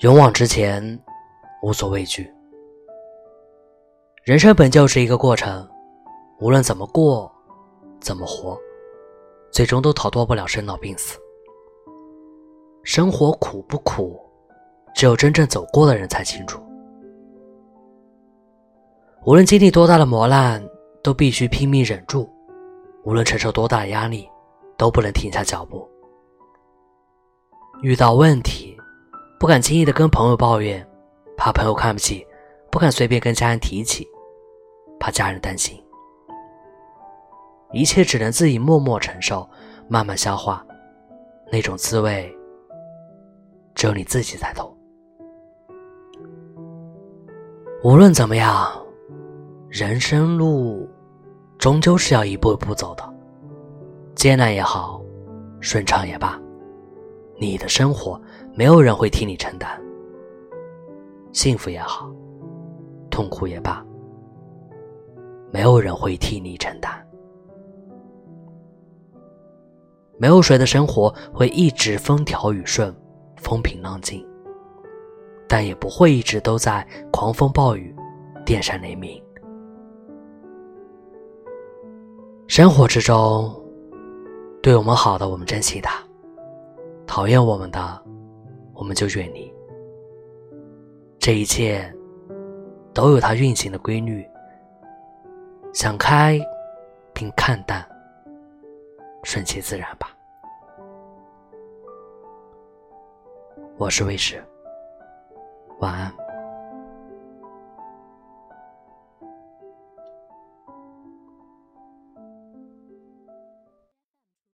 [0.00, 0.98] 勇往直前，
[1.60, 2.32] 无所畏惧。
[4.24, 5.68] 人生本就是一个过程，
[6.38, 7.30] 无论怎么过，
[8.00, 8.58] 怎么活，
[9.50, 11.18] 最终都逃脱不了生老病死。
[12.82, 14.18] 生活苦不苦，
[14.94, 16.62] 只有真正走过的人才清楚。
[19.26, 20.66] 无论经历多大的磨难，
[21.02, 22.26] 都必须拼命忍住；
[23.04, 24.26] 无论承受多大的压力，
[24.78, 25.86] 都不能停下脚步。
[27.82, 28.59] 遇到问题，
[29.40, 30.86] 不敢轻易的跟朋友抱怨，
[31.34, 32.22] 怕朋友看不起；
[32.70, 34.06] 不敢随便跟家人提起，
[34.98, 35.82] 怕家人担心。
[37.72, 39.48] 一切只能自己默默承受，
[39.88, 40.62] 慢慢消化，
[41.50, 42.30] 那种滋味，
[43.74, 44.76] 只有你自己才懂。
[47.82, 48.70] 无论怎么样，
[49.70, 50.86] 人生路
[51.56, 53.10] 终究是要一步一步走的，
[54.14, 55.00] 艰难也好，
[55.60, 56.38] 顺畅也罢。
[57.38, 58.20] 你的生活
[58.60, 59.70] 没有人会替你承担，
[61.32, 62.12] 幸福也好，
[63.10, 63.82] 痛苦也罢，
[65.50, 66.92] 没有人会替你承担。
[70.18, 72.94] 没有谁的生活会一直风调雨顺、
[73.38, 74.22] 风平浪静，
[75.48, 77.96] 但也不会一直都在狂风暴雨、
[78.44, 79.18] 电闪雷鸣。
[82.46, 83.58] 生活之中，
[84.62, 85.98] 对我们好的，我们珍惜他。
[87.06, 88.04] 讨厌我们的，
[88.80, 89.54] 我们就远离。
[91.18, 91.94] 这一切
[92.94, 94.26] 都有它运行的规律，
[95.74, 96.40] 想开
[97.12, 97.86] 并看淡，
[99.22, 100.16] 顺其自然吧。
[103.76, 104.42] 我是卫士，
[105.80, 106.19] 晚安。